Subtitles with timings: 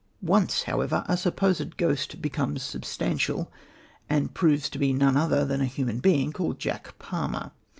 [0.23, 3.51] Once, however, a supposed ghost becomes substantial,
[4.09, 7.51] and proves to be none other than a human being called Jack Palmer.